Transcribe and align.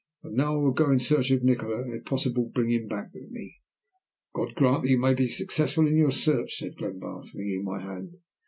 "And 0.23 0.35
now 0.35 0.53
I 0.55 0.63
will 0.63 0.71
go 0.71 0.89
in 0.91 0.97
search 0.97 1.29
of 1.29 1.43
Nikola, 1.43 1.83
and 1.83 1.93
if 1.93 2.05
possible 2.05 2.45
bring 2.51 2.71
him 2.71 2.87
back 2.87 3.13
with 3.13 3.29
me." 3.29 3.61
"God 4.33 4.55
grant 4.55 4.87
you 4.87 4.97
may 4.99 5.13
be 5.13 5.27
successful 5.27 5.85
in 5.87 5.95
your 5.95 6.09
search," 6.09 6.55
said 6.57 6.75
Glenbarth, 6.75 7.35
wringing 7.35 7.63
my 7.63 7.79
hand. 7.83 8.17